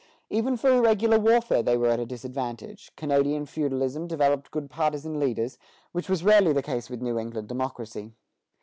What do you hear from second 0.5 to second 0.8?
for